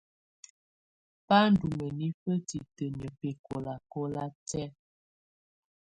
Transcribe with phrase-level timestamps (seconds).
[1.25, 4.69] Bá ndù mǝnifǝ titǝniǝ́ bɛkɔlakɔla tɛ̀á.